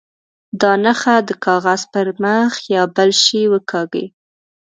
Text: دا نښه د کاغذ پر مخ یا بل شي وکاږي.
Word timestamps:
دا 0.61 0.71
نښه 0.83 1.15
د 1.27 1.29
کاغذ 1.45 1.81
پر 1.93 2.07
مخ 2.23 2.51
یا 2.73 2.83
بل 2.95 3.09
شي 3.23 3.41
وکاږي. 3.53 4.05